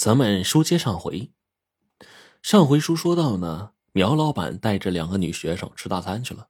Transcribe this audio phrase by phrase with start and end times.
[0.00, 1.30] 咱们书接上回，
[2.40, 6.48] 上回书说到呢，苗老板带着两个女学生吃大餐去了，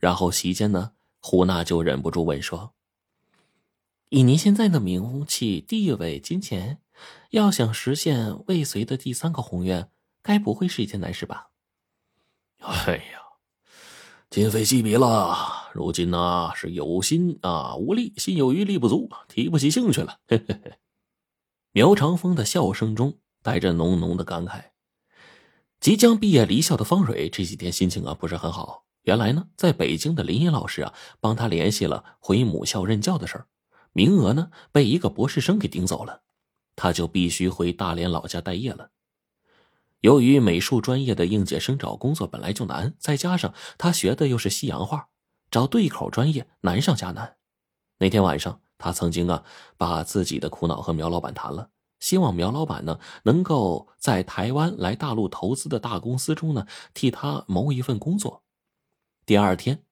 [0.00, 2.74] 然后席间呢，胡娜就忍不住问说
[4.10, 6.80] ：“以您现在的名气、地位、金钱，
[7.30, 11.50] 要想实现未遂的第三个宏愿，该不会是一件难事吧？”
[12.58, 13.20] 哎呀，
[14.28, 20.18] 今非昔比了，如今呢是有心啊无力，心有余力不足，提不起兴趣了。
[20.26, 20.78] 嘿嘿嘿。
[21.72, 24.70] 苗长风的笑声中带着浓浓的感慨。
[25.78, 28.84] 即将毕业离校的方蕊这几天心情啊不是很好。
[29.02, 33.46] 原来呢，在北京的林音老师啊帮他联系了回母校任教的事儿，
[33.92, 36.22] 名额呢被一个博士生给顶走了，
[36.74, 38.90] 他就必须回大连老家待业了。
[40.00, 45.08] 由于美术专业的应届生找工作本来就难，再加上他学的又是西洋画，
[45.50, 47.36] 找对口专业难上加难。
[47.98, 48.60] 那天晚上。
[48.78, 49.44] 他曾经啊，
[49.76, 58.44] 把自己的苦恼和苗老板谈了，希望苗老板呢能够在台湾来大陆投资的大公司中呢替他谋一份工作。
[59.26, 59.82] 第二天，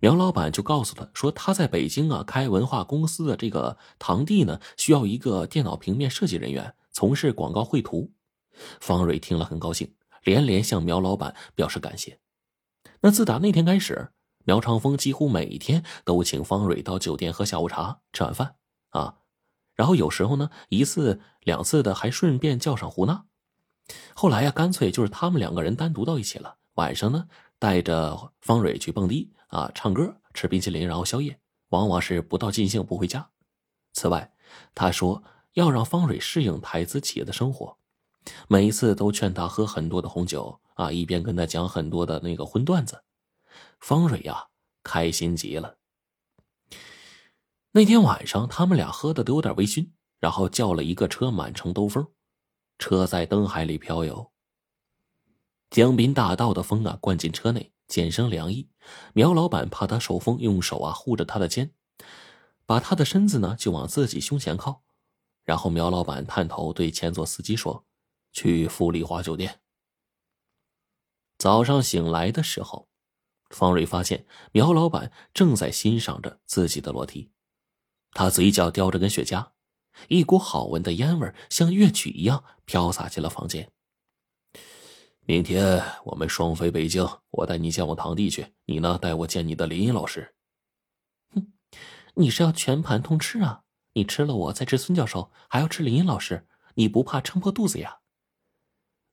[0.00, 8.10] 苗老板就告诉他说，他在北京啊开文化公司的这个堂弟呢需要一个电脑平面设计人员，从事广告绘图。
[8.80, 12.18] 方蕊听了很高兴，连连向苗老板表示感谢。
[13.00, 14.10] 那自打那天开始。
[14.48, 18.54] 苗长风几乎每天都请方蕊到酒店喝下午茶、吃晚饭
[18.88, 19.16] 啊，
[19.74, 23.26] 然后有时候呢，一次两次的还顺便叫上胡娜。
[24.14, 26.56] 后来呀，干脆就是他们两个人单独到一起了。
[26.76, 33.28] 晚上呢，带着方蕊去蹦迪啊、唱歌、吃冰淇淋，然后宵夜，往往是不到尽兴不回家。
[33.92, 34.32] 此外，
[34.74, 37.76] 他说要让方蕊适应台资企业的生活，
[38.48, 43.02] 每一次都劝他喝很多的红酒啊，一边跟他讲很多的那个荤段子。
[43.80, 44.48] 方蕊呀，
[44.82, 45.78] 开心极了。
[47.72, 52.08] 那天晚上，他们俩喝的都有点微醺，然后叫了一个车满城兜风，
[52.78, 54.32] 车在灯海里飘游。
[55.70, 58.70] 江滨大道的风啊，灌进车内，减生凉意。
[59.12, 61.72] 苗老板怕他受风，用手啊护着他的肩，
[62.64, 64.82] 把他的身子呢就往自己胸前靠。
[65.44, 67.84] 然后苗老板探头对前座司机说
[68.32, 69.60] ：“去富丽华酒店。”
[71.38, 72.88] 早上醒来的时候。
[73.50, 77.30] 方蕊发现苗老板正在欣赏着自己的裸体，
[78.12, 79.52] 他嘴角叼着根雪茄，
[80.08, 83.70] 一股好闻的烟味像乐曲一样飘洒进了房间。
[85.20, 90.34] 明天我们双飞北京，我带你见我堂弟去，你呢带我见你的林音老师。
[91.34, 91.52] 哼，
[92.14, 93.64] 你是要全盘通吃啊？
[93.92, 97.98] 你吃了我，再吃孙教授，还要吃林音老师，你不怕撑破肚子呀？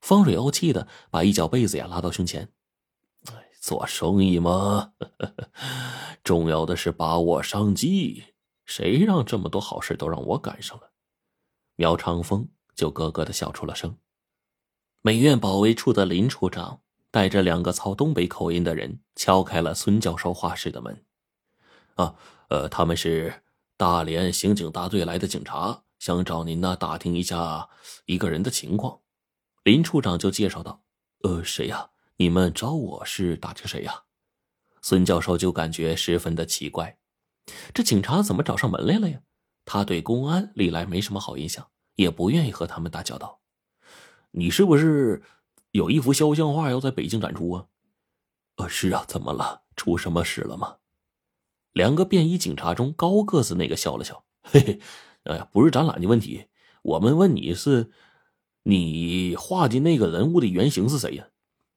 [0.02, 2.54] 方蕊怄气的把一角被子呀拉到胸前。
[3.66, 4.94] 做生意嘛，
[6.24, 8.26] 重要的是把握商机。
[8.64, 10.92] 谁让这么多好事都让我赶上了？
[11.76, 13.98] 苗长风就咯咯的笑出了声。
[15.02, 21.04] 美院保卫处的林处长带着两个操东北口音的人敲开了孙教授画室的门。
[21.96, 22.14] 啊，
[22.50, 23.42] 呃，他们是
[23.78, 27.68] 大连刑警大队来的警察，想找您呢打听一下
[28.06, 29.00] 一个人的情况。
[29.64, 30.84] 林处长就介绍道
[31.26, 34.04] ：“呃，谁呀？”你们找我是打听谁呀？
[34.82, 36.98] 孙教授就感觉十分的奇怪，
[37.74, 39.20] 这警察怎么找上门来了呀？
[39.66, 43.42] 他对公安历来没什么好印象，也不愿意和他们打交道。
[44.32, 45.24] 你是不是
[45.72, 47.66] 有一幅肖像画要在北京展出啊？
[48.56, 49.64] 呃，是啊，怎么了？
[49.76, 50.78] 出什么事了吗？
[51.74, 54.80] 两个便衣警察中高个子那个笑了笑，嘿嘿，
[55.24, 56.46] 哎呀，不是展览的问题，
[56.82, 57.92] 我们问你是，
[58.64, 61.28] 你画的那个人物的原型是谁呀？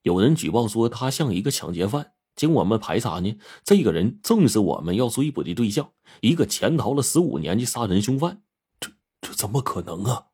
[0.08, 5.92] 有人举报说他像一个抢劫犯，经我们排查呢，这个人正是我们要追捕的对象，
[6.22, 8.42] 一个潜逃了十五年的杀人凶犯。
[8.80, 10.28] 这这怎么可能啊？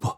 [0.00, 0.08] 不，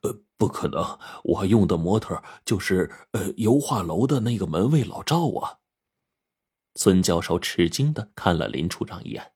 [0.00, 0.98] 呃，不可能。
[1.22, 5.58] 我用的模特就是呃油画楼的那个门卫老赵啊。
[6.76, 9.32] 孙教授吃惊的看了林处长一眼。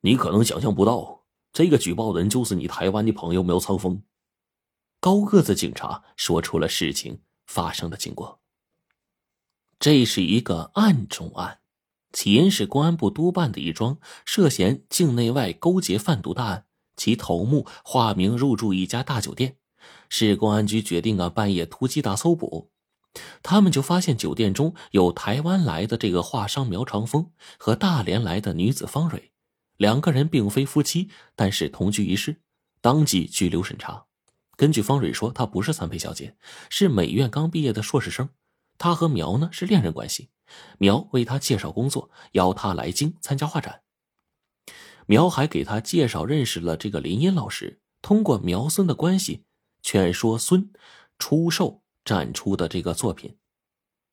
[0.00, 4.02] 你可能想象不到，这个举报人就是你台湾的朋友苗长风。
[5.06, 8.40] 高个子警察说出了事情发生的经过。
[9.78, 11.60] 这是一个案中案，
[12.12, 16.66] 起因是公安部督办的一桩涉嫌境内外勾结贩毒大案，
[16.96, 19.58] 其头目化名入住一家大酒店，
[20.08, 22.72] 市公安局决定啊半夜突击大搜捕，
[23.44, 29.30] 他们就发现酒店中有台湾来的这个画商苗长风和大连来的女子方蕊，
[29.76, 32.40] 两个人并非夫妻，但是同居一室，
[32.80, 34.05] 当即拘留审查。
[34.56, 36.36] 根据方蕊说，她不是三陪小姐，
[36.70, 38.30] 是美院刚毕业的硕士生。
[38.78, 40.30] 她和苗呢是恋人关系，
[40.78, 43.82] 苗为她介绍工作，邀她来京参加画展。
[45.06, 49.44] 苗还给她介绍认识了这个林音老师，通过苗孙的关系
[49.82, 50.72] 劝说孙
[51.18, 53.36] 出售展出的这个作品。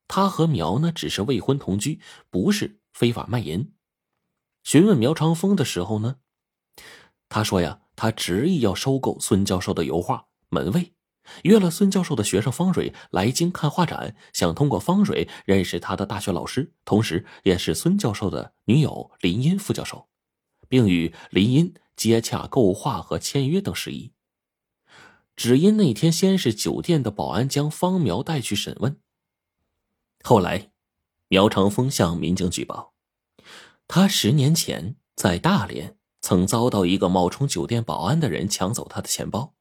[0.08, 2.00] 他和苗呢只是未婚同居，
[2.30, 3.74] 不是非法卖淫。
[4.64, 6.18] 询问苗长风的时候呢，
[7.30, 10.94] 他说呀，他执意要收购孙教授的油画门卫，
[11.44, 20.08] 约了孙教授的学生方蕊来京看画展，想通过方蕊认识他的大学老师，同时也是孙教授的女友林音副教授，
[20.70, 24.14] 并与林音接洽购画和签约等事宜。
[25.36, 29.00] 只因那天先是酒店的保安将方苗带去审问，
[30.24, 30.72] 后来
[31.28, 32.94] 苗长风向民警举报。
[33.88, 39.56] 他十年前在大连曾遭到一个冒充酒店保安的人抢走他的钱包，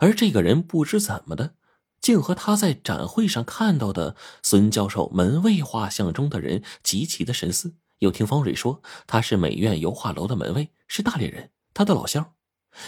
[0.00, 1.54] 而这个人不知怎么的，
[2.00, 7.74] 竟和他在展会上看到的孙教授门卫画像中的人极其的神似。
[7.98, 12.34] 又听方蕊说他是美院油画楼的门卫，是大连人，他的老乡。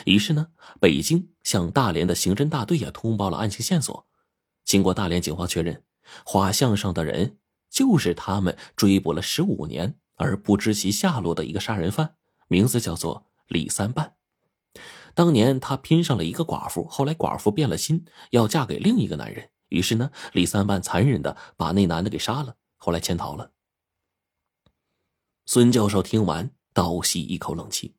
[0.06, 0.48] 于是呢，
[0.80, 4.06] 北京向大连的刑侦大队也通报了案情线索。
[4.64, 5.82] 经过大连警方确认，
[6.24, 9.96] 画像上的人就是他们追捕了十五年。
[10.16, 12.14] 而不知其下落的一个杀人犯，
[12.46, 14.14] 名字叫做李三半。
[15.14, 19.50] 当年他拼上了一个寡妇，后来寡妇变了心，要嫁给另一个男人。
[19.68, 23.52] 于是呢，李三半残忍的把那男的给杀了，后来潜逃了。
[25.46, 27.94] 孙教授听完，倒吸一口冷气。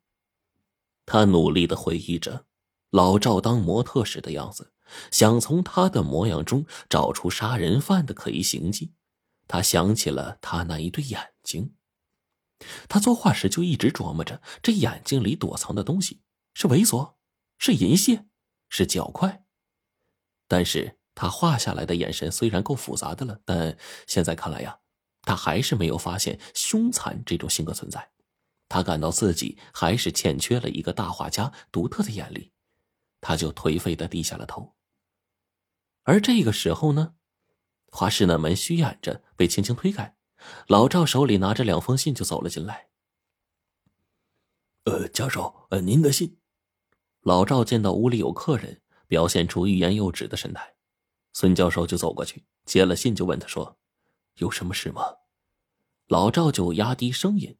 [1.06, 2.46] 他努力的回忆着
[2.90, 4.72] 老赵当模特时的样子，
[5.10, 8.92] 想从他的模样中找出杀人犯的可疑行迹。
[9.46, 11.74] 他想起了他那一对眼睛。
[12.88, 16.22] 他作画时就一直琢磨着，这眼睛里躲藏的东西
[16.54, 17.14] 是猥琐，
[17.58, 18.26] 是淫亵，
[18.68, 19.44] 是狡快。
[20.48, 24.80] 但是他画下来的眼神虽然够复杂的了，但现在看来呀，
[25.22, 28.12] 他还是没有发现凶残这种性格存在。
[28.68, 32.52] 他感到自己还是欠缺了一个大画家独特的眼力，
[33.20, 34.74] 他就颓废的低下了头。
[36.02, 37.14] 而这个时候呢，
[37.86, 40.16] 画室的门虚掩着，被轻轻推开。
[40.66, 42.88] 老赵手里拿着两封信就走了进来。
[44.84, 46.38] 呃，教授，呃，您的信。
[47.24, 50.74] 老赵见到屋里有客人，表现出欲言又止的神态。
[51.32, 53.78] 孙教授就走过去接了信，就问他说
[54.36, 55.02] ：“有什么事吗？”
[56.06, 57.56] 老赵就压低声音：“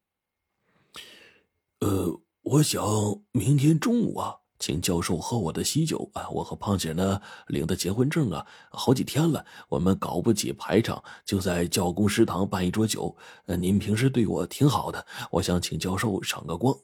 [1.80, 2.84] 呃，我想
[3.32, 6.28] 明天中午啊。”请教授喝我的喜酒啊！
[6.30, 13.14] 我和胖姐呢领的结婚证啊，好几天了，我们搞不起排场，就在教工食堂办一桌酒。
[13.46, 16.74] 呃，您平时对我挺好的，我想请教授赏个光，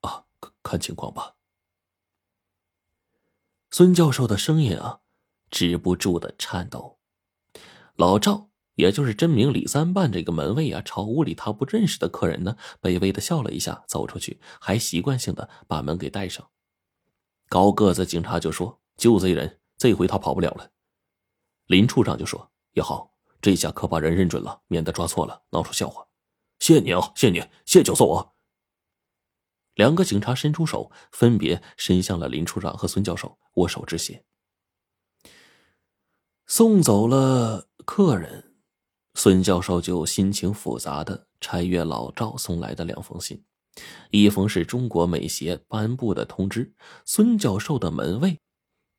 [0.00, 0.24] 啊，
[0.62, 1.34] 看情况吧。
[3.74, 5.00] 孙教授的声音啊，
[5.50, 6.98] 止不住的颤抖。
[7.96, 16.46] 老赵，也就是真名李三半这个门卫啊，朝屋里他不认识的客人呢，卑微的笑了一下，走出去，还习惯性的把门给带上。
[17.48, 20.70] 高个子警察就说：“就这人，这回他跑不了了。”
[21.64, 26.06] 林处长就说：“也好，这下可把人认准了，免得抓错了，闹出笑话。”
[26.60, 28.31] 谢谢你啊，谢谢你，谢谢教授啊。
[29.74, 34.24] 两个警察伸出手，分别伸向了林处长和孙教授，握手致谢。
[36.46, 38.54] 送走了客人，
[39.14, 43.44] 孙教授就心情复杂的拆阅老赵送来的两封信。
[44.10, 46.74] 一封是中国美协颁布的通知，
[47.06, 48.38] 孙教授的门卫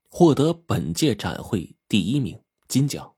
[0.10, 3.14] 获得本届展会第一名金奖。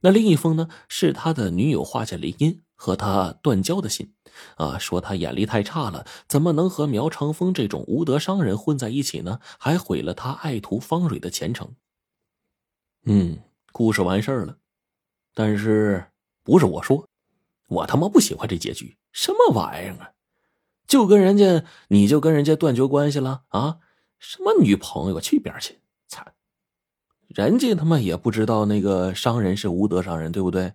[0.00, 4.14] 那另一封呢，是他的女友画家林茵和他断交的信，
[4.54, 9.40] 啊，说他眼力太差了，怎么能和苗长风这种无德商人混在一起呢？
[9.58, 11.74] 还毁了他爱徒方蕊的前程。
[13.04, 13.40] 嗯，
[13.72, 14.58] 故事完事儿了，
[15.34, 16.06] 但是
[16.44, 17.08] 不是我说，
[17.66, 20.12] 我他妈不喜欢这结局，什么玩意儿啊！
[20.86, 23.78] 就跟人家，你就跟人家断绝关系了啊？
[24.20, 25.80] 什么女朋友，去边去！
[26.06, 26.32] 惨，
[27.26, 30.74] 人家他妈也不知道那个商人是无德商人，对不对？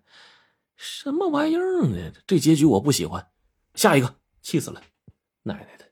[0.76, 2.12] 什么玩意儿呢？
[2.26, 3.32] 这结局我不喜欢，
[3.76, 4.82] 下一个，气死了，
[5.44, 5.90] 奶奶的！